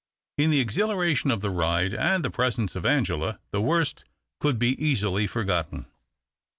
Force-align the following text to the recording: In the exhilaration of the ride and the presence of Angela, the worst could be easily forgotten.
In 0.39 0.49
the 0.49 0.59
exhilaration 0.59 1.29
of 1.29 1.41
the 1.41 1.51
ride 1.51 1.93
and 1.93 2.25
the 2.25 2.31
presence 2.31 2.75
of 2.75 2.87
Angela, 2.87 3.37
the 3.51 3.61
worst 3.61 4.03
could 4.39 4.57
be 4.57 4.69
easily 4.83 5.27
forgotten. 5.27 5.85